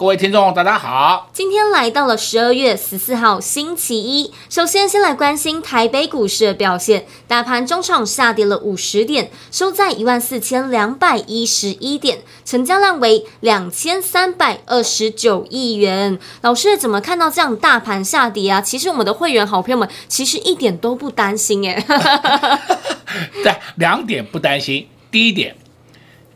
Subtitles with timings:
[0.00, 1.28] 各位听众，大家好！
[1.30, 4.32] 今天来到了十二月十四号星期一。
[4.48, 7.04] 首先，先来关心台北股市的表现。
[7.28, 16.18] 大盘中场下跌了五十点，收在一万四千两百一十一点，成交量为两千三百二十九亿元。
[16.40, 18.62] 老师怎么看到这样大盘下跌啊？
[18.62, 21.84] 其实我们的会员好朋友们其实一点都不担心耶。
[23.44, 24.88] 对，两点不担心。
[25.10, 25.54] 第一点。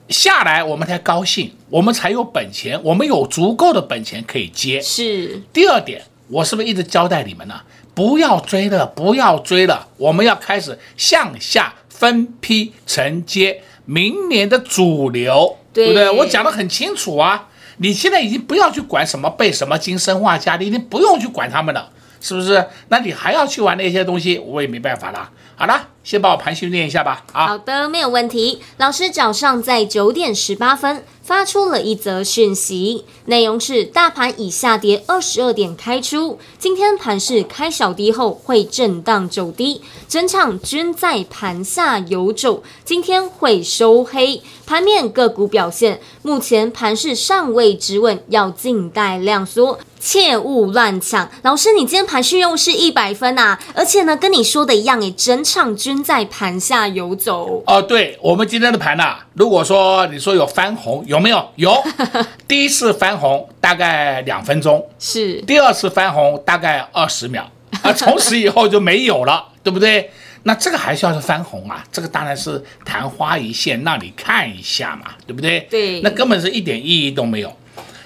[0.08, 4.80] 下来我们才高兴，我们才有本钱，我们有足够的本钱可以接。
[4.80, 5.40] 是。
[5.52, 7.60] 第二点，我是不是一直交代你们呢？
[7.94, 16.10] 不要追了，不要追了，我们要开始向下分批承接明年的主流，对，对不对？
[16.18, 22.66] 我讲的很清楚啊，你现在已经不要去管什么被什么金生化家，你已经不用去管他们了，是不是？
[22.88, 25.30] 那你还要去玩那些东西，我也没办法了。
[25.56, 25.88] 好了。
[26.04, 27.24] 先把我盘训练一下吧。
[27.32, 28.60] 啊，好的，没有问题。
[28.76, 44.42] 老师早上在九点十八分发出了一则讯息，内容是大盘已下跌二十二点开出，今天盘势开小低后会震荡走低，整场均在盘下游走，今天会收黑。
[44.66, 51.30] 盘面个股表现，目前盘势尚未止稳，要静待量缩，切勿乱抢。
[51.42, 57.62] 老师，你今天盘序又是一百分啊，而且呢，跟你说的一样，诶，整场均在盘下游走。
[57.66, 61.52] 哦，对，我们今天的盘呐、啊，如果说你说有翻红，有没有？
[61.56, 61.74] 有。
[62.48, 65.40] 第一次翻红大概两分钟，是。
[65.42, 67.50] 第二次翻红大概二十秒，
[67.82, 70.10] 啊，从此以后就没有了， 对不对？
[70.46, 75.60] 那这个还是要是翻红啊，这个当然是昙花一现，让你看一下嘛，对不对？
[75.70, 77.50] 对，那根本是一点意义都没有。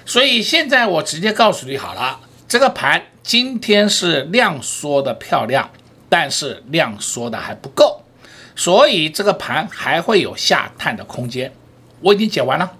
[0.05, 2.17] 所以现在我直接告诉你好了，
[2.47, 5.69] 这个盘今天是量缩的漂亮，
[6.09, 8.01] 但是量缩的还不够，
[8.55, 11.53] 所以这个盘还会有下探的空间。
[12.01, 12.71] 我已经解完了。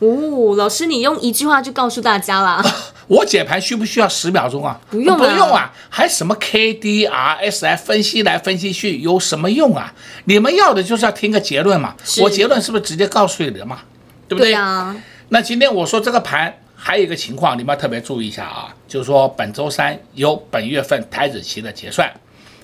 [0.00, 2.64] 哦，老师，你用一句话就告诉大家了。
[3.06, 4.80] 我解盘需不需要十秒钟啊？
[4.88, 9.92] 不用，不用啊，还什么 K D R S 来分析来分析去，有什么用啊？
[10.24, 11.94] 你们要的就是要听个结论嘛。
[12.22, 13.80] 我结论是不是直接告诉你的嘛？
[14.26, 14.52] 对不对？
[14.52, 14.96] 对啊。
[15.28, 22.10] 那今天我说这个盘还有一个情况，你们要特别注意一下啊，就是说本周三有本月份台子期的结算，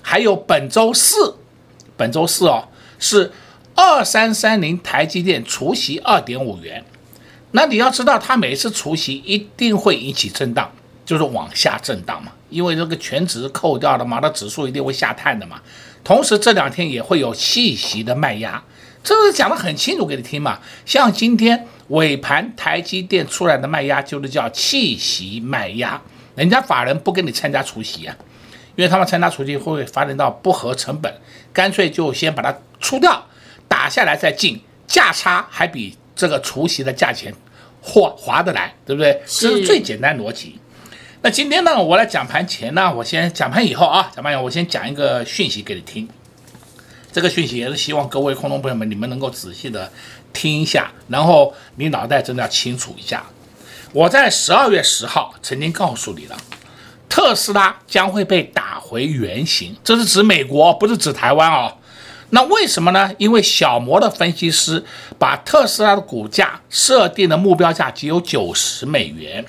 [0.08, 1.34] 还有本周四，
[1.96, 2.68] 本周四哦
[3.00, 3.32] 是
[3.74, 6.84] 二三三零台积电除息二点五元。
[7.50, 10.70] 那你要知道，它每次除息一定会引起震荡，
[11.04, 15.60] 就是往下震荡嘛，因为这个全值扣掉了嘛，那指数一定会下探的嘛。
[16.04, 18.62] 同时这两天也会有弃息的卖压，
[19.02, 20.60] 这是讲得很清楚给你听嘛。
[20.84, 26.00] 像今天尾盘台积电出来的卖压就是叫弃息卖压，
[26.36, 28.16] 人家法人不跟你参加除息啊，
[28.76, 31.12] 因为他们参加除息会发展到不合成本，
[31.52, 33.26] 干脆就先把它出掉，
[33.66, 37.34] 打下来再进，价差还比这个除息的价钱。
[37.88, 39.22] 划划得来，对不对？
[39.26, 40.58] 这是最简单逻辑。
[41.22, 46.08] 那今天呢，我来讲盘前呢，我先讲盘以后啊，讲盘以后我先讲一个讯息给你听。
[47.12, 49.88] 这个讯息也是希望各位空中朋友们，你们能够仔细的
[50.32, 53.24] 听一下，然后你脑袋真的要清楚一下。
[53.92, 56.36] 我在十二月十号曾经告诉你了，
[57.08, 61.72] 特斯拉将会被打回原形，这是指美国，不是指台湾、哦。
[62.30, 63.10] 那为什么呢？
[63.18, 64.84] 因为小摩的分析师
[65.18, 69.44] 把特斯拉的股价设定的目标价只有九十美元，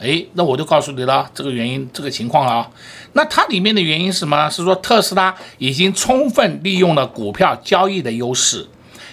[0.00, 2.70] 诶，那我就告诉你了这个原因，这个情况啊。
[3.14, 4.50] 那它里面的原因是什么呢？
[4.50, 8.68] 是说特斯拉已经充分利用了股票交易的优势，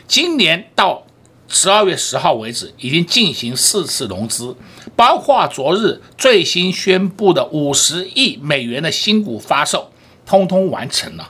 [0.07, 1.05] 今年到
[1.47, 4.55] 十二月十号为止，已经进行四次融资，
[4.95, 9.91] 包括昨日最新宣布的五十亿美元的新股发售，
[10.25, 11.29] 通通完成了。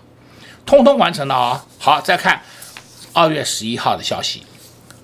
[0.65, 2.41] 通通完成了啊、好，再看
[3.13, 4.41] 二月十一号的消息。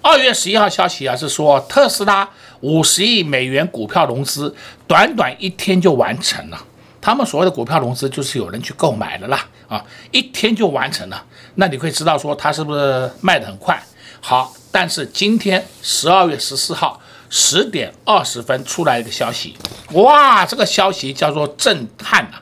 [0.01, 2.27] 二月十一号消息啊，是说特斯拉
[2.61, 4.55] 五十亿美元股票融资，
[4.87, 6.65] 短短一天就完成了。
[6.99, 11.23] 他们所谓的股票融资，就是有人去购买的啦啊，一天就完成了。
[11.55, 13.79] 那你会知道说它是不是卖得很快？
[14.19, 19.56] 好，但是今天十二月十四号十点二十分出来一个消息，
[19.94, 22.41] 哇，这个消息叫做震撼啊！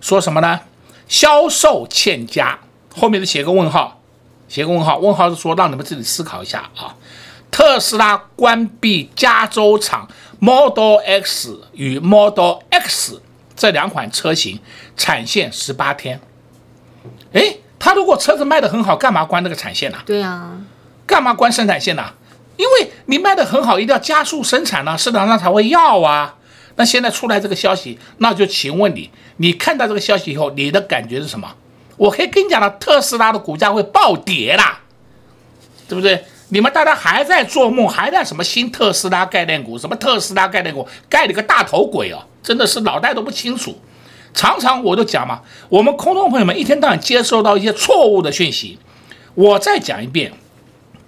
[0.00, 0.60] 说什么呢？
[1.08, 2.58] 销售欠佳，
[2.94, 4.00] 后面的写个问号，
[4.48, 6.94] 写个问号，问号是说让你们自己思考一下啊。
[7.50, 10.06] 特斯拉关闭加州厂
[10.38, 13.22] Model X 与 Model X
[13.56, 14.60] 这两款车型
[14.96, 16.20] 产线十八天。
[17.32, 19.98] 诶，他如果车子卖得很好，干嘛关那个产线呢？
[20.04, 20.60] 对啊，
[21.08, 22.04] 干嘛关生产线呢？
[22.56, 26.36] 因为你卖得很好，一定要加速生产呢，市场上才会要啊。
[26.76, 31.48] 那现在出来这个消息，那就请问你，你看到这个消息以后，你的感觉是什么？
[31.96, 34.80] 我可以跟你讲了，特斯拉的股价会暴跌啦，
[35.88, 36.24] 对不对？
[36.50, 43.76] 你们大家还在做梦，还在什么新特斯拉概念股，什么特斯拉概念股，盖了个大头鬼哦，真的是脑袋都不清楚。
[44.34, 48.78] 常常我都讲嘛，我们空中朋友们一天到晚接收到一些错误的讯息，
[49.34, 50.32] 我再讲一遍。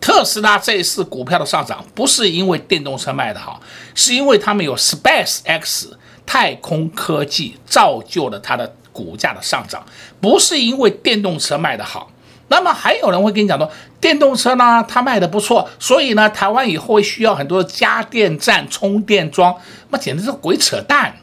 [0.00, 3.60] 特斯拉这一次股票的上涨，不是因为电动车卖得好，
[3.94, 5.90] 是因为他们有 SpaceX
[6.24, 9.84] 太空科技造就了它的股价的上涨，
[10.20, 12.10] 不是因为电动车卖得好。
[12.48, 13.70] 那么还有人会跟你讲说，
[14.00, 19.54] 电动车呢，它卖得不错，所以呢，台湾以后会需要很多的加电站、充电桩，
[19.90, 21.14] 那简直是鬼扯淡。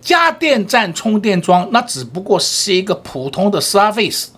[0.00, 4.28] 加电站、充电桩，那只不过是一个普通的 service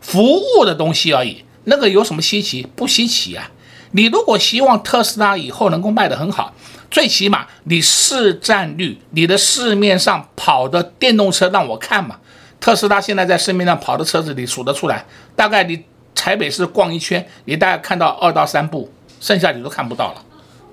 [0.00, 1.44] 服务的东西而已。
[1.64, 2.66] 那个有什么稀奇？
[2.74, 3.50] 不稀奇啊！
[3.92, 6.54] 你如果希望特斯拉以后能够卖得很好，
[6.90, 12.16] 最起码你市占率，你的市面上跑的电动车让我看嘛。
[12.58, 15.04] 特斯拉现在在市面上跑的车子里数得出来，
[15.36, 20.24] 大概你台北市逛一圈，你大概看到二到三部，剩下你都看不到了。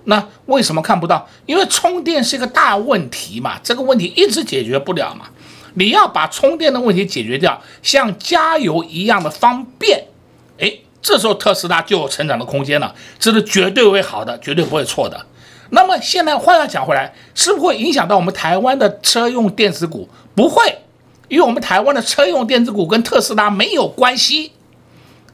[0.05, 1.27] 那为什么看不到？
[1.45, 5.25] 因为充电是一个大问题嘛，这个问题一直解决不了嘛。
[5.73, 10.05] 你要把充电的问题解决掉，像加油一样的方便。
[10.59, 15.25] 诶，这时候特斯拉就有成长的空间了，这是绝对会好的，绝对不会错的。
[15.71, 20.09] 那么现在话要讲回来，是不是会影响到我们台湾的车用电子股？
[20.35, 20.79] 不会，
[21.27, 24.51] 因为我们台湾的车用电子股跟特斯拉没有关系。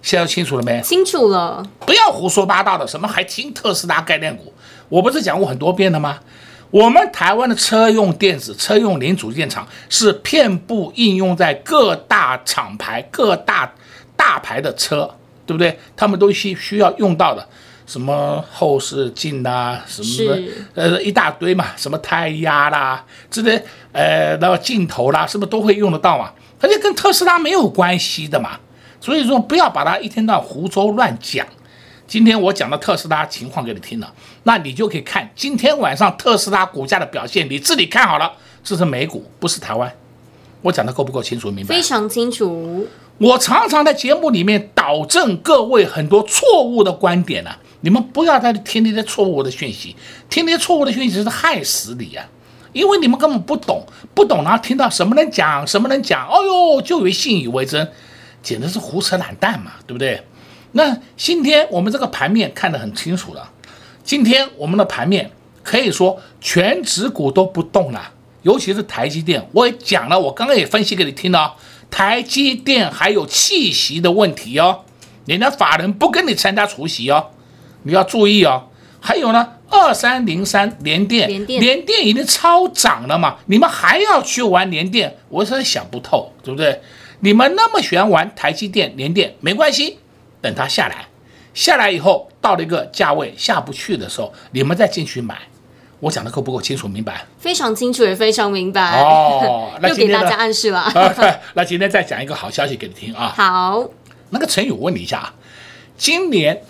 [0.01, 0.81] 现在清楚了没？
[0.81, 1.65] 清楚了。
[1.85, 4.53] 不要胡说八道的，什么还听特斯拉概念股？
[4.89, 6.19] 我不是讲过很多遍了吗？
[6.69, 13.73] 我们台湾的车用电子、车用零组件厂是遍布应用在各大厂牌、各大。
[14.15, 15.09] 大牌的车，
[15.45, 15.77] 对不对？
[15.95, 17.47] 他们都需需要用到的，
[17.85, 20.37] 什么后视镜啦，什么
[20.73, 26.31] 呃一大堆嘛，什么胎压啦，这些呃然后镜头啦，是不是都会用得到嘛？
[26.59, 28.59] 而且跟特斯拉没有关系的嘛。
[29.01, 31.45] 所以说不要把它一天到晚胡诌乱讲。
[32.07, 34.11] 今天我讲的特斯拉情况给你听了，
[34.43, 38.31] 那你就可以看今天晚上特斯拉股价的表现，你自己看好了，
[38.63, 39.91] 这是美股，不是台湾。
[40.61, 41.75] 我讲的够不够清楚明白？
[41.75, 42.87] 非常清楚。
[43.17, 49.95] 我常常在节目里面导正各位很多错误的观点呢、你们不要再听那些错误的讯息，
[50.29, 52.25] 听那些错误的讯息是害死你啊！
[52.73, 57.89] 因为你们根本不懂，不懂然后听到什么人讲什么人讲，哦哟，就以为信以为真，
[58.43, 60.21] 简直是胡扯懒蛋嘛，对不对？
[60.73, 63.49] 那今天我们这个盘面看得很清楚了，
[64.03, 65.31] 今天我们的盘面
[65.63, 68.11] 可以说权值股都不动了，
[68.45, 71.55] 尤其是台积电，我也讲了，我刚刚也分析给你听了。
[71.89, 74.81] 台积电还有气息的问题哦，
[75.25, 77.31] 人家法人不跟你参加除夕哦，
[77.83, 78.67] 你要注意哦。
[78.99, 86.79] 还有呢，二三零三联电，联电，联电已经超涨了嘛，你们还要去玩联电，我真想不透，对不对？
[87.21, 89.97] 你们那么喜欢玩台积电、联电，没关系，
[90.41, 91.07] 等它下来，
[91.55, 95.35] 下来以后到了一个价位下不去的时候，你们再进去买。
[96.05, 97.25] 我讲的够不够清楚明白？
[97.39, 99.71] 非常清楚也非常明白哦。
[99.81, 100.85] 那又给大家暗示了。
[101.55, 103.33] 那今天再讲一个好消息给你听啊。
[103.35, 103.83] 好，
[104.29, 105.33] 那个陈宇，我问你一下啊，
[105.97, 106.61] 今年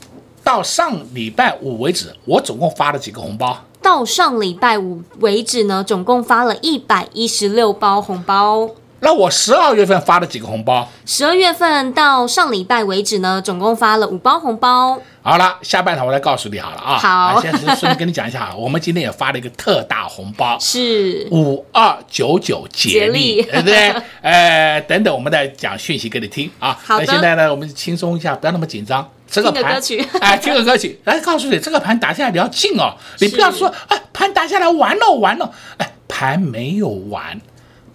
[0.41, 3.65] 到上礼拜五为止，我总共发了几个红包？
[3.81, 8.69] 到上礼拜五为止呢，总共发了一百一十六包红包。
[9.01, 10.89] 那我十二月份发了几个红包？
[11.05, 14.99] 十二月份到上礼拜为止呢，总共发了五包红包。
[15.21, 16.97] 好了，下半场我来告诉你好了啊。
[16.97, 23.93] 好，先顺便跟你讲一下， 我们今天也发了一个特大红包，是五二九九接力，对不对？
[24.21, 26.77] 呃，等等，我们再讲讯息给你听啊。
[26.83, 27.05] 好的。
[27.05, 29.07] 那现在呢，我们轻松一下，不要那么紧张。
[29.29, 29.81] 这个盘，
[30.21, 37.39] 哎，听个歌曲，来告诉你，这个盘打下来你要进哦，你不要说，哎，盘打下来完了完了，哎，盘没有完。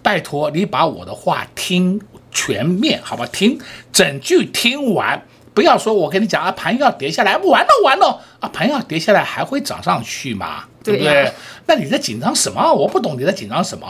[0.01, 3.25] 拜托你把我的话听全面，好吧？
[3.31, 3.59] 听
[3.91, 5.21] 整句听完，
[5.53, 10.65] 不要说我跟你讲啊，盘要跌下来，完了完了啊，盘要跌下来还会涨上去吗？
[10.83, 11.31] 对不对？
[11.67, 12.73] 那你在紧张什么？
[12.73, 13.87] 我不懂你在紧张什么，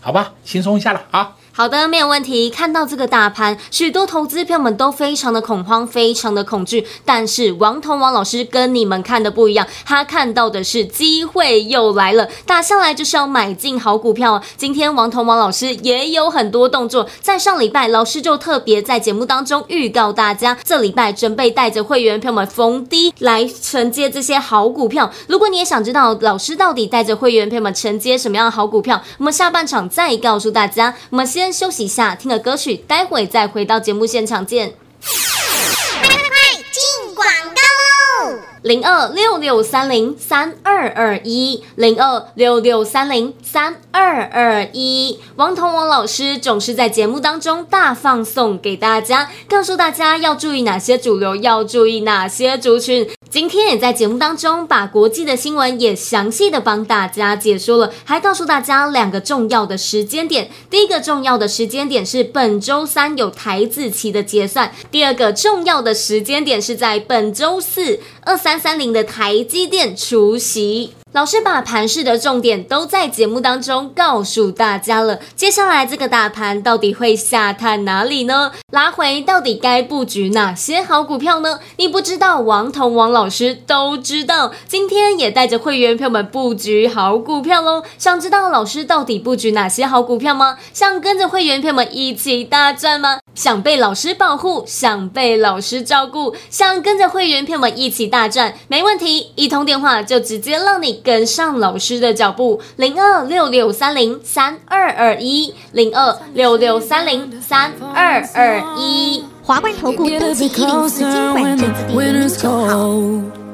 [0.00, 0.32] 好吧？
[0.44, 1.32] 轻松一下了啊。
[1.56, 2.50] 好的，没有问题。
[2.50, 6.84] 看到这个大盘，许多投资票们都非常的恐慌，非常的恐惧。
[7.04, 14.42] 但是王彤王老师跟你们看的不一样，他看到的是机会又来了，打下来就是要买进好股票。
[14.56, 25.08] 今天王彤王老师也有很多动作，在上礼拜老师就特别在节目当中预告大家，这礼拜准备带着会员票们逢低来承接这些好股票。
[25.28, 30.92] 如果你也想知道老老师到底带着会员票们承接什么样的好股票，我们下半场再告诉大家。
[31.10, 31.44] 我们先。
[31.52, 34.74] 休息一下，听个歌曲，待会再回到节目现场见。
[35.00, 37.24] 快快快，进广
[37.54, 38.38] 告喽！
[38.62, 45.20] 零二六六三零三二二一，零二六六三零三二二一。
[45.36, 53.08] 王彤王老师总是在节目当中大放送给大家，告诉大家要注意哪些主流，要注意哪些族群。
[53.34, 60.48] 今天也在节目当中把国际的新闻也详细的帮大家解说了，还告诉大家两个重要的时间点。
[60.70, 70.92] 第一个重要的时间点是本周三有台子期的结算，第二个重要的时间点是在本周四二三三零的台积电除息。
[71.14, 75.20] 老师把盘市的重点都在节目当中告诉大家了。
[75.36, 78.50] 接下来这个大盘到底会下探哪里呢？
[78.72, 81.60] 拉回到底该布局哪些好股票呢？
[81.76, 84.50] 你不知道，王彤王老师都知道。
[84.66, 87.84] 今天也带着会员票们布局好股票喽。
[87.96, 90.58] 想知道老师到底布局哪些好股票吗？
[90.72, 93.20] 想跟着会员票们一起大赚吗？
[93.36, 98.54] 想被老师保护，想被老师照顾，想跟着会员票们一起大赚？
[98.66, 101.03] 没问题，一通电话就直接让你。
[101.04, 109.22] 跟上老师的脚步，零二六六三零三二二一，零二六六三零三二二一。
[109.42, 113.44] 华冠投顾登记一零四金管证字第零零九号。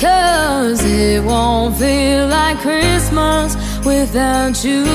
[0.00, 3.54] Cause it won't feel like Christmas
[3.84, 4.86] without you.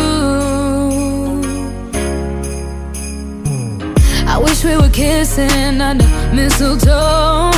[4.27, 7.51] I wish we were kissing under mistletoe.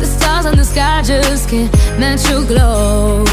[0.00, 3.24] The stars in the sky just can't match your glow.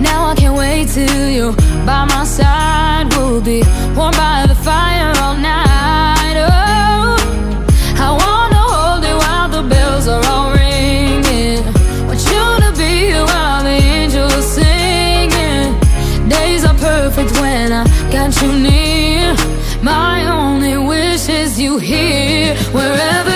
[0.00, 1.54] Now I can't wait till you're
[1.86, 3.14] by my side.
[3.16, 3.62] We'll be
[3.94, 4.89] warm by the fire
[21.60, 23.29] you here, wherever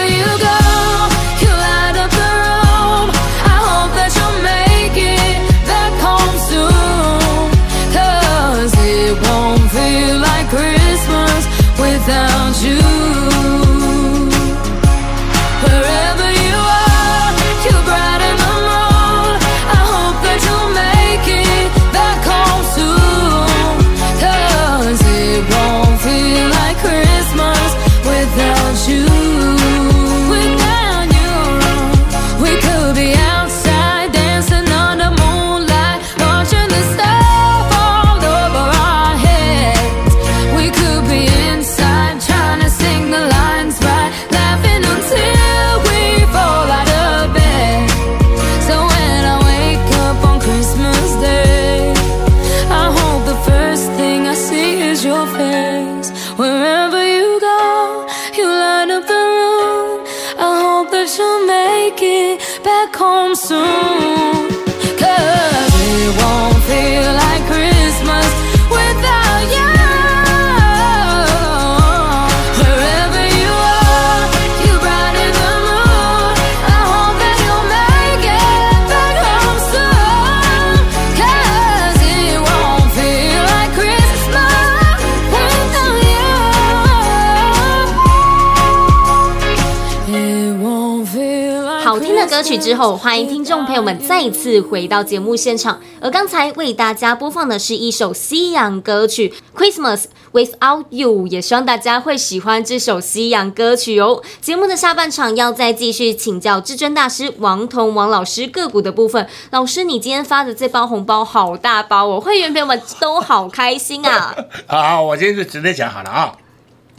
[92.26, 95.78] 歌曲之后，欢迎听众朋友们再次回到节目现场。
[96.00, 104.22] 而刚才为大家播放的是一首西洋歌曲《Christmas Without You》，也希望大家会喜欢这首西洋歌曲哦。
[104.40, 109.28] 节目的下半场要再继续请教至尊大师王彤王老师个股的部分。
[109.50, 114.34] 老师，你今天发的这包红包好大包哦，会员朋友们都好开心啊！
[114.66, 116.32] 好，我今天就直接讲好了啊。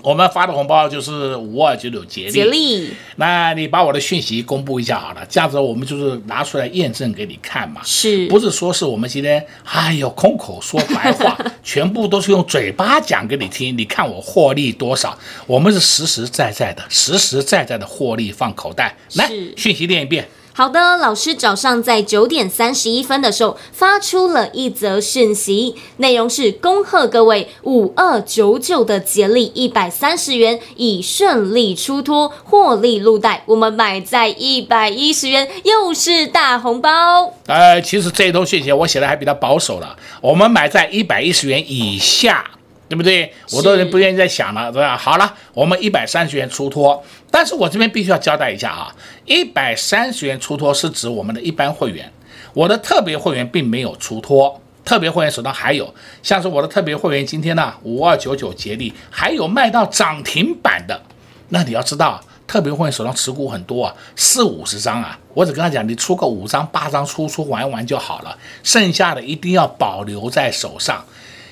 [0.05, 13.75] 我们发的红包就是五二九九节节力，那你把我的讯息公布一下好了，这样子我们就是拿出来验证给你看嘛，是不是说是我们今天哎呦空口说白话， 全部都是用嘴巴讲给你听？
[13.75, 15.17] 你看我获利多少？
[15.47, 18.95] 我们是实实在在的，实实在在的获利放口袋。
[19.15, 20.27] 来，讯息念一遍。
[20.57, 33.43] 好的，老师早上在九点三十一分的时候发出了一则讯息，内容是恭贺各位五二九九的节力一百三十元已顺利出脱，获利入袋。
[33.47, 37.33] 我们买在一百一十元，又是大红包。
[37.47, 42.45] 呃，其实这一通讯息我写的还比较保守了，我们买在一百一十元以下。
[42.87, 43.33] 对不对？
[43.51, 44.95] 我都不愿意再想了，对吧？
[44.95, 47.03] 好了，我们一百三十元出脱，
[47.35, 52.09] 但是我这边必须要交代一下啊，一百三十元出脱是指我们的一般会员，
[52.53, 61.01] 我的特别会员并没有出脱，特别会员手上还有，像是我的特别会员今天呢五二九九节力，还有卖到涨停板的，
[61.49, 71.03] 那你要知道，特别会员手上持股很多啊，四五十张啊，我只跟他讲，你出个五张八张出出玩玩就好了，剩下的一定要保留在手上。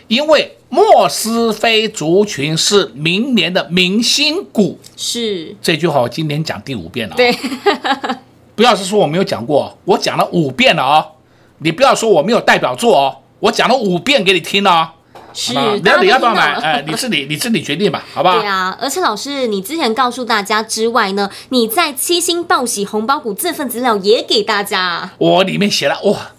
[0.08, 7.16] 因为莫斯菲族群是明年的明星股，是这句话我今天讲第五遍了。
[7.16, 7.32] 对，
[8.58, 11.06] 不要是说我没有讲过，我讲了五遍了哦。
[11.60, 14.90] 你不要说我没有代表作哦，我讲了五遍给你听哦。
[15.32, 15.54] 是，
[15.84, 16.54] 那你要不要买？
[16.56, 18.40] 哎，你自己你自己决定吧，好不好？
[18.42, 25.12] 对啊，而且老师，你之前告诉大家之外呢，你在七星报喜红包股这份资料也给大家。
[25.20, 26.32] 我里面写了哇。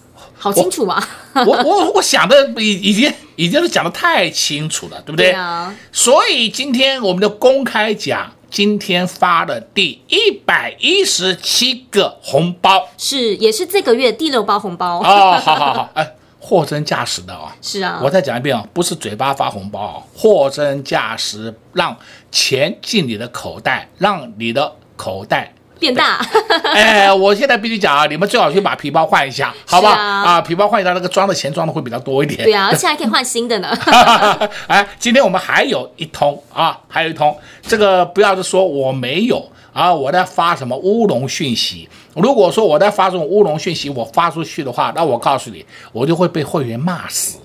[0.44, 1.02] 好清楚啊！
[1.46, 5.30] 我 我我想的已已经已经是讲的太清楚了，对不对？
[5.30, 5.74] 对啊。
[5.90, 15.02] 所以今天我们的公开讲，今天发了第一百一十七个红包，是也是这个月第六包红包哦。
[15.02, 17.48] 好好好， 哎，货真价实的哦。
[17.62, 18.00] 是啊。
[18.04, 21.96] 我再讲一遍啊，不是嘴巴发红包哦，货真价实，让
[22.30, 25.54] 钱进你的口袋，让你的口袋。
[25.78, 26.18] 变大，
[26.72, 29.90] 哎，我现在必须讲啊，你们最好去把皮包换一下， 好吧？
[29.90, 32.42] 啊，啊，皮包换一下，那个装的钱装的会比较多一点。
[32.44, 33.68] 对啊，而且还可以 换新的呢。
[34.68, 41.88] 哎，今天我们还有一通啊，还有一通，这个不要是说我没有啊，我在发什么乌龙讯息。
[42.14, 47.38] 如果说我在发这种乌龙讯息，我发出去的话，那我告诉你，我就会被会员骂死，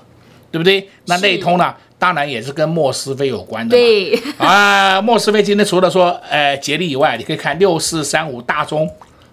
[0.51, 0.88] 对不对？
[1.05, 1.74] 那那一通呢？
[2.00, 3.75] 当然也是跟莫斯菲有关的。
[3.75, 8.90] 对啊，莫斯菲今天除了说呃杰力以外，你可以看六四三五大中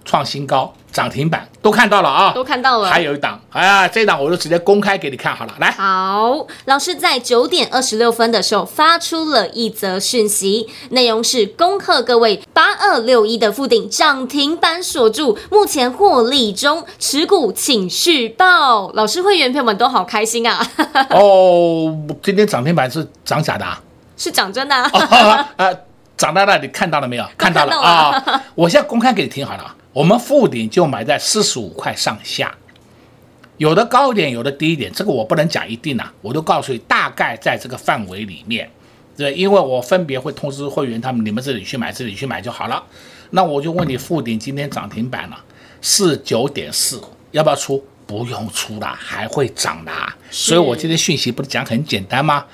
[0.07, 0.73] 创新高。
[0.93, 2.89] 涨停板都看到了啊，都看到了。
[2.89, 5.53] 还有一档，哎呀，这档我就直接公开给你看好了。
[5.59, 18.91] 来，好，老师在九点二十六分的时候发出了一则讯息，内容是恭贺各位八二六一的附顶涨停板锁住，目前获利中，持股请续报。
[18.93, 20.67] 老师会员朋友们都好开心啊！
[21.13, 23.79] 哦，今天涨停板是涨假的啊？
[24.17, 25.47] 是涨真的啊？
[25.57, 25.79] 呃，
[26.17, 27.25] 涨到那里看到了没有？
[27.37, 28.43] 看到了啊！
[28.55, 29.75] 我现在公开给你听好了。
[29.97, 32.55] 我们富鼎就买在四十五块上下，
[33.57, 38.69] 有的高点，有的低一点，这个我不能讲一定啊，我都告诉你，大概在这个范围里面，
[39.17, 42.85] 对，因为我分别会通知会员他们，你们这里去买，这里去买就好了。
[43.31, 45.45] 那我就问你，富鼎今天涨停板了，
[45.81, 47.83] 四九点四，要不要出？
[48.07, 49.91] 不用出了，还会涨的。
[50.31, 52.45] 所以我今天讯息不是讲很简单吗？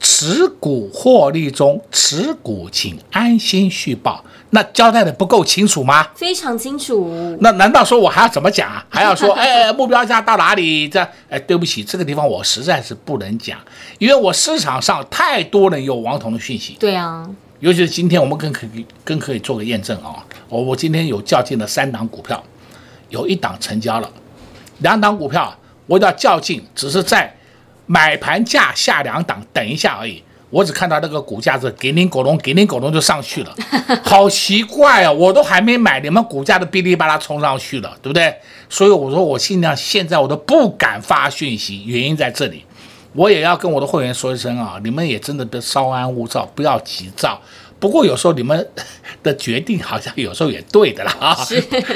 [0.00, 4.24] 持股获利中，持股请安心续报。
[4.50, 6.08] 那交代的不够清楚吗？
[6.14, 7.36] 非常清楚。
[7.40, 8.84] 那难道说我还要怎么讲啊？
[8.88, 10.88] 还要说，哎，目标价到哪里？
[10.88, 13.58] 这，哎，对不起，这个地方我实在是不能讲，
[13.98, 16.76] 因为我市场上太多人有王彤的讯息。
[16.80, 17.28] 对啊，
[17.60, 20.24] 尤其是今天我们更可以更可以做个验证啊。
[20.48, 22.42] 我我今天有较劲的三档股票，
[23.10, 24.10] 有一档成交了，
[24.78, 25.54] 两档股票
[25.86, 27.34] 我要较劲，只是在
[27.84, 30.22] 买盘价下两档等一下而已。
[30.50, 33.54] 我只看到那个股价是给您狗龙，给您狗龙就上去了，
[34.02, 35.12] 好奇怪啊！
[35.12, 38.34] 我都还没买，你们股价都哔哩吧啦冲上去了，对不对？
[38.68, 42.64] 所以我说我尽量现在我都不敢发讯息，原因在这里。
[43.14, 47.40] 我也要跟我的会员说一声啊，你们也真的别稍安勿躁，不要急躁。
[47.80, 48.68] 不过有时候你们
[49.22, 51.36] 的决定好像有时候也对的啦啊，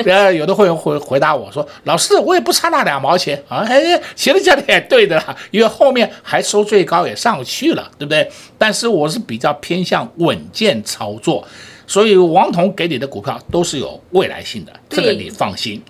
[0.06, 8.30] 呃， 有的会员会回答我说：“老师，我也不差那两毛钱啊。”哎，其实讲的也对的啦，因为后面还收最高也上去了，对不对？
[8.56, 11.46] 但是我是比较偏向稳健操作，
[11.86, 15.82] 所以王彤给你的股票都是有未来性的，这个你放心。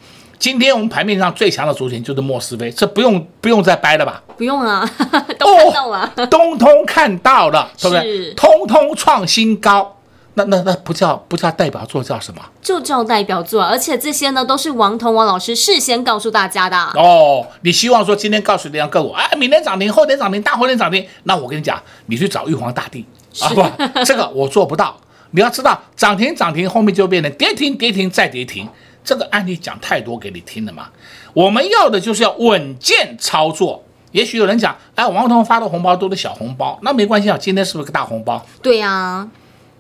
[0.43, 4.21] 今天我们盘面上最强的族群就是莫斯菲，这不用不用再掰了吧？
[4.37, 4.85] 不用啊，
[5.39, 8.35] 都看到了，哦、通通看到了，是不是？
[8.35, 9.99] 通通创新高，
[10.35, 12.43] 那那那不叫不叫代表作，叫什么？
[12.61, 16.77] 就叫代表作，而且这些呢都是王彤王老师事先告诉大家的。
[17.01, 23.07] 哦，你希望说今天告诉你这样个股，哎，明天涨停，后天涨停，大后天涨停，那我跟你讲，你去找玉皇大帝
[23.41, 24.97] 啊，不，这个我做不到。
[25.35, 28.69] 你要知道，涨停涨停后面就变成跌停跌停再跌停，
[29.05, 30.89] 这个案例讲太多给你听了嘛。
[31.33, 33.85] 我们要的就是要稳健操作。
[34.13, 38.45] 也许有人讲，哎，王彤发的红包都是小红包，那没关系啊，今天是不是个大红包？
[38.61, 39.29] 对呀、啊。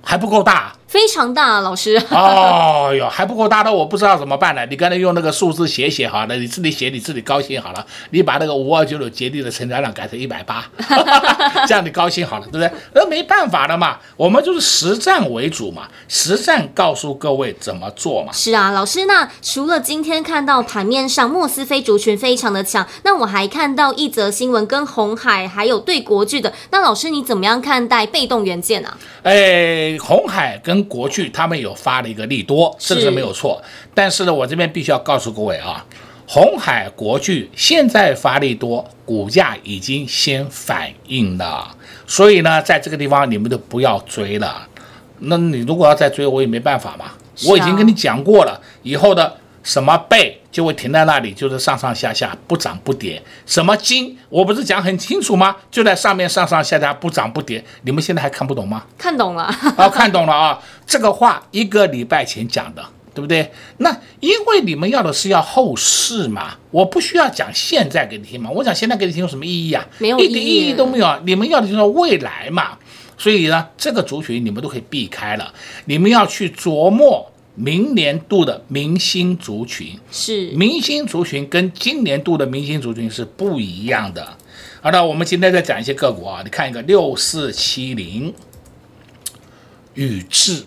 [0.05, 1.97] 还不够大，非常大，老师。
[2.13, 4.67] 哦哟，还不够大的，我不知道怎么办呢？
[4.67, 7.87] 你刚才用那个数字写写好了，你自己写你自己高兴好了。
[8.11, 10.67] 你把那个五二九九捷力的成交量改成一百八，
[11.67, 12.71] 这样你高兴好了，对不对？
[12.93, 18.31] 那没办法的嘛，我们就是实战为主嘛，实战告诉各位怎么做嘛。
[18.31, 28.99] 是啊，老师，那除了今天看到盘面上莫斯菲族群非常的强，那我还看到一则新闻跟红海还有对国巨的，那老师你怎么样看待被动元件啊？
[29.23, 29.99] 哎。
[30.03, 33.63] 红海跟国巨他们有发了一个利多，这个是没有错。
[33.95, 35.85] 但是呢，我这边必须要告诉各位啊，
[36.27, 44.67] 红海、国巨现在发利多，股价已经先反应了，所以呢，在这个地方你们就不要追了。
[45.21, 47.13] 那你如果要再追，我也没办法嘛。
[47.47, 49.39] 我已经跟你讲过了，以后的。
[49.65, 53.21] 什么倍就会停在那里，就是上上下下不涨不跌。
[53.47, 55.57] 什么金，我不是讲很清楚吗？
[55.71, 57.65] 就在上面上上下下不涨不跌。
[57.83, 58.85] 你们现在还看不懂吗？
[58.99, 60.61] 看懂了啊， 看懂了啊。
[60.87, 62.85] 这个话一个礼拜前讲的，
[63.15, 63.51] 对不对？
[63.79, 68.51] 那因为你们要的是要后市嘛，我不需要讲现在给你听嘛。
[68.51, 69.87] 我讲现在给你听有什么意义啊？
[69.99, 71.19] 没有意义，一点意义都没有。
[71.25, 72.77] 你们要的就是未来嘛。
[73.17, 75.51] 所以呢，这个族群你们都可以避开了。
[75.87, 77.32] 你们要去琢磨。
[77.55, 84.37] 明年度的明星族群是明星族群，跟今年度的明星族群是不一样的。
[84.81, 88.33] 好的，我们今天再讲一些个股啊，你看一个六四七零
[89.95, 90.65] 宇智，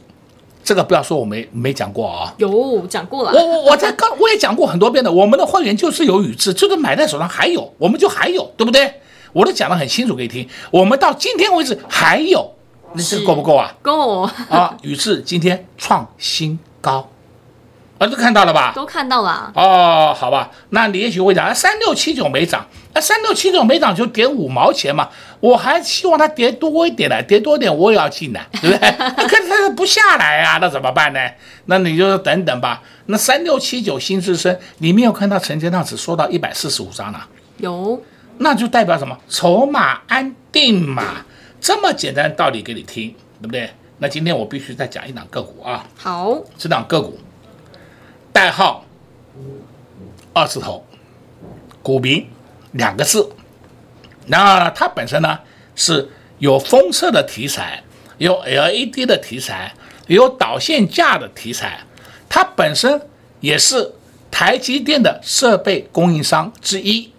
[0.64, 3.32] 这个不要说我没没讲过啊，有讲过了。
[3.32, 8.94] 我我我在刚我也讲过很多遍的，我们的会员就是有宇智，就是买在手上还有，我们就还有，对不对？
[9.34, 12.54] 我都讲得很清楚给你听，我们到今天为止还有，
[12.94, 13.76] 那这个够不够啊？
[13.82, 16.58] 够啊，宇智今天创新。
[16.86, 17.10] 高，
[17.98, 18.72] 啊，都看到了吧？
[18.76, 19.52] 都看到了。
[19.56, 28.92] 哦，好吧，那你也许会讲，啊，三六七九没涨，啊，三六七九没涨就跌五毛钱嘛，我还希望它跌多一点呢，跌多一点我也要进来，对不对？
[29.28, 31.20] 可是它不下来啊，那怎么办呢？
[31.66, 32.84] 那你就等等吧。
[33.08, 37.28] 那三六七九新智深，你没有看到成交量只缩到一百四十五张了？
[37.58, 38.02] 有，
[38.40, 39.18] 那就代表什么？
[39.30, 41.26] 筹码安定嘛，
[41.62, 43.72] 这么简单的道理给你听，对不对？
[43.98, 45.88] 那今天我必须再讲一档个股啊！
[45.96, 47.18] 好，这档个股
[48.34, 48.84] 代号
[50.34, 50.86] 二字头，
[51.82, 52.28] 股民
[52.74, 53.32] 两个字。
[54.26, 55.40] 那它本身呢
[55.76, 57.82] 是有封测的题材，
[58.18, 59.74] 有 LED 的题材，
[60.08, 61.80] 有导线架的题材。
[62.28, 63.02] 它本身
[63.40, 63.94] 也是
[64.30, 67.10] 台积电的设备供应商之一。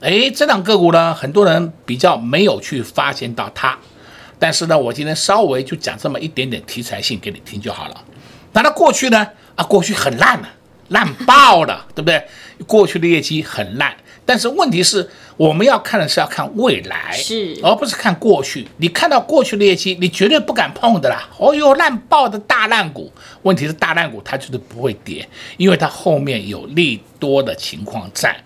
[0.00, 3.78] 哎，这档个股呢，很多人比较没有去发现到它。
[4.38, 8.04] 但是呢，我今天稍微就讲这么一点点题材性给你听就好了。
[8.52, 9.26] 那它过去呢？
[9.54, 10.48] 啊，过去很烂了，
[10.88, 12.22] 烂爆了，对不对？
[12.66, 13.94] 过去的业绩很烂。
[14.24, 18.66] 但是问题是，我们要看的是要看未来，是，而不是看过去。
[18.78, 21.28] 你看到过去的业绩，你绝对不敢碰的啦。
[21.38, 23.12] 哦哟，烂爆的大烂股。
[23.42, 28.36] 问题是大烂股它就是不会跌，因为它后面有利多的情况在。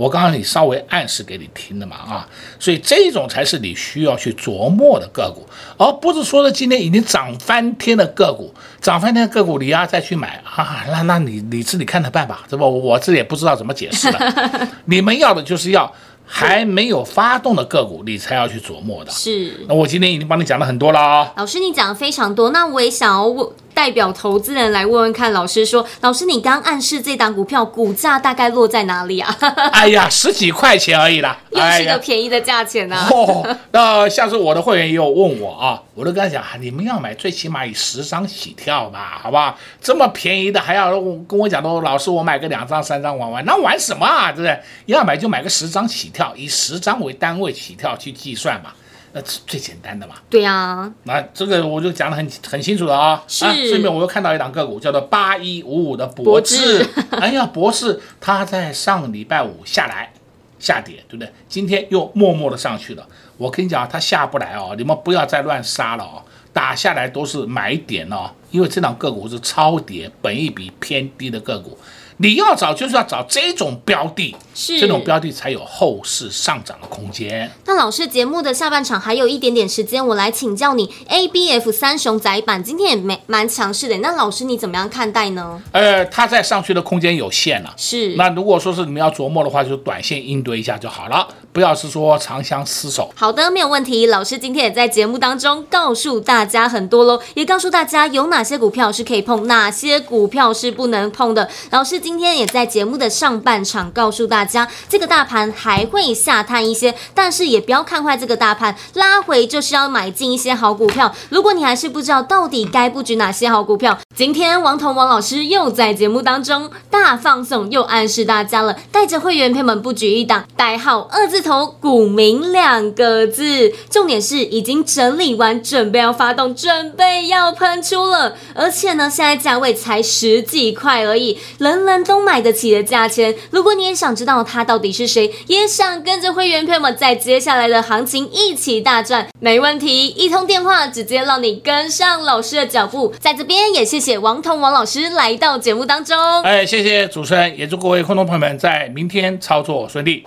[0.00, 2.26] 我刚刚你稍微暗示给你听的嘛啊，
[2.58, 14.18] 所以这种才是你需要去琢磨的个股，而不是说的今天已经涨翻天的个股，涨翻天的个股你要再去买啊，那那你你自己看着办吧，这不我这也不知道怎么解释了。
[14.86, 15.92] 你们要的就是要
[16.24, 19.10] 还没有发动的个股，你才要去琢磨的。
[19.10, 23.46] 是，那我今天已经帮你讲了很多了啊，老师你讲的非常多，那我也想要问。
[23.74, 29.34] 代表投资人来问问看，老师说，老师，你刚暗示这档股票股价大概落在哪里啊？
[29.72, 33.08] 哎呀，十几块钱而已啦， 又是个便宜的价钱呢、啊。
[33.10, 39.56] 哦，那下次我的会员也有问我啊，我都跟他讲，你们要买最起码以十张起跳吧，好不好？
[39.80, 44.30] 这么便宜的还要跟我讲说，老师我买个两张三张玩玩，那玩什么啊？
[44.30, 44.60] 对不对？
[44.86, 48.72] 要买就买个十张起跳，以十张为单位起跳去计算嘛。
[49.12, 50.14] 那是最简单的嘛？
[50.28, 53.22] 对呀、啊，那这个我就讲的很很清楚了啊。
[53.26, 53.44] 是。
[53.44, 56.86] 啊，顺便我又看到一档个股，叫做八一五五的博智。
[57.20, 60.12] 哎呀，博智，它在上个礼拜五下来
[60.58, 61.32] 下跌，对不对？
[61.48, 63.06] 今天又默默的上去了。
[63.36, 66.22] 我跟你讲，它下不来哦，你们不要再乱杀了哦。
[66.52, 71.78] 打下来都是买点哦，因为这档个股是超跌，本一比偏低的个股。
[72.22, 77.50] 你要找就是要找这种标的，是这种标的才有后市上涨的空间。
[77.64, 85.62] 那老师，节目的下半场还有一点点时间，我来请教你，ABF 三雄窄板今天也没蛮强势的，那老师你怎么样看待呢？
[85.72, 88.14] 呃，它在上去的空间有限了，是。
[88.16, 93.10] 那如果说是你们要琢磨的话，就短线应对一下就好了，不要是说长相厮守。
[93.16, 94.04] 好的，没有问题。
[94.04, 101.48] 老师今天也在节目当中告诉大家很多喽，也告诉大家有哪些股票是可以碰，哪些股票是不能碰的。
[101.70, 111.14] 老师今今天也在节目的上半场告诉大家，这个大盘还会下探一些，但是也不要看坏这个大盘，拉回就是要买进一些好股票。
[111.28, 133.34] 如果你还是不知道到底该布局哪些好股票，今天王彤王老师又在节目当中大放送，又暗示大家了，带着会员朋友们布局一档代号二字头股民两个字，重点是已经整理完，准备要发动，准备要喷出了，而且呢，现在价位才十几块而已，人人都买得起的价钱。
[133.50, 143.14] 如果你也想知道他到底是谁，也想跟着会员朋友们在接下来的行情一起大赚，没问题，一通电话直接让你跟上老师的脚步。
[143.18, 146.42] 在这边也谢谢王彤王老师来到节目当中。
[146.42, 150.26] 哎，谢谢主持人，也祝各位观众朋友们在明天操作顺利。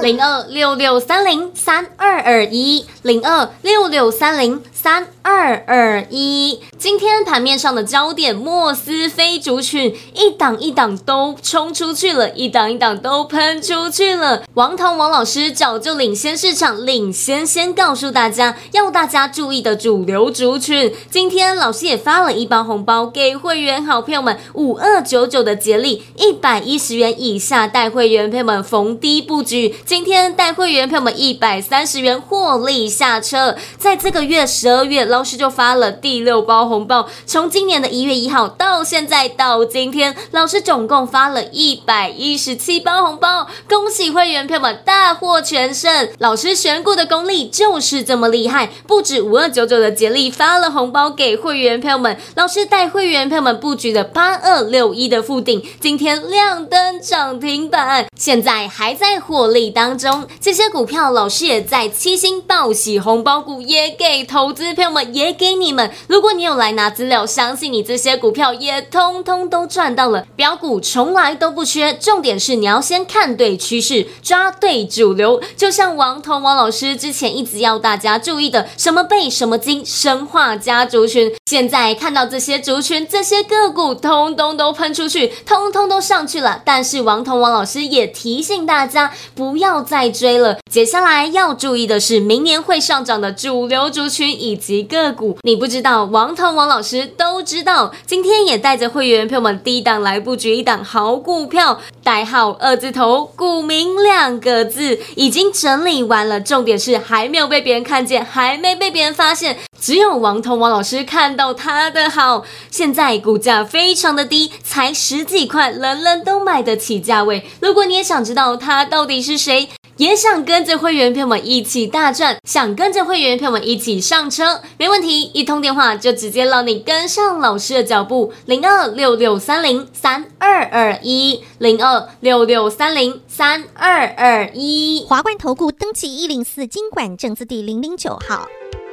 [0.00, 6.60] 零二六六三零三二二一，零二六六三零三二二一。
[6.78, 14.44] 今天盘面上的焦点，莫斯菲族群一档一档都冲出去了，一档一档都喷出去了。
[14.54, 20.90] 王彤王老师早就领先市场，领先先告诉大家要大家注意的主流族群。
[21.10, 29.74] 今天老师也发了一包红包给会员好朋友们，五二九九的杰利，一百一十元以下带会员朋友们逢低布局。
[29.84, 33.54] 今天带会员朋友们一百三十元获利下车。
[33.76, 36.66] 在这个月十二月，老师就发了第六包。
[36.68, 46.08] 红包从今年的一月一号到现在到今天，老师总共发了一百一十七包红包，恭喜会员朋友们大获全胜！
[46.18, 60.28] 老师选股的功力就是这么厉害，不止五二九九的杰力发了红包给会员朋友们，老师带会员朋友们布局的八二六一的富鼎，今天亮灯涨停板，现在还在获利当中。
[60.40, 65.90] 这些股票老师也在七星报喜红包股也给投资朋友们，也给你们。
[66.06, 70.26] 如果你有来拿资料，相信你这些股票也通通都赚到了。
[70.36, 75.40] 标股从来都不缺，重点是你要先看对趋势，抓对主流。
[75.56, 86.62] 就像王彤王老师之前一直要大家注意的，什么贝什么金生化家族群，现在看到这些族群、这些个股，通通都喷出去，通通都上去了。
[86.64, 90.58] 但是王彤王老师也提醒大家，不要再追了。
[90.70, 95.38] 接下来要注意的是，明年会上涨的主流族群以及个股。
[95.42, 96.48] 你不知道，王彤。
[96.48, 106.40] 王老师都知道，今天也带着会员朋友们低档来布局一档好股票，代号二字头，股民两个字，已经整理完了。
[106.40, 112.44] 重点是还没有被别人看见，还没被别人发现，只有王彤王老师看到他的好。
[112.70, 117.46] 现在股价非常的低，才十几块，人人都买得起价位。
[117.60, 138.46] 如果你也想知道他到底是谁，也想跟着会员朋友们一起大赚，想跟着会员朋友们一起上车，没问题，一通电话就直接让你跟上老师的脚步，零二六六三零三二二一，零二六六三零三二二一，华冠投顾登记一零四经管证字第零零九号。